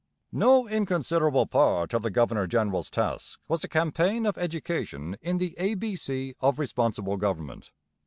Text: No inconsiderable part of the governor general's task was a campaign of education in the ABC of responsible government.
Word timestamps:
No 0.31 0.67
inconsiderable 0.67 1.45
part 1.45 1.93
of 1.93 2.01
the 2.01 2.09
governor 2.09 2.47
general's 2.47 2.89
task 2.89 3.39
was 3.47 3.63
a 3.63 3.67
campaign 3.67 4.25
of 4.25 4.35
education 4.35 5.15
in 5.21 5.37
the 5.37 5.55
ABC 5.59 6.33
of 6.41 6.57
responsible 6.57 7.17
government. 7.17 7.71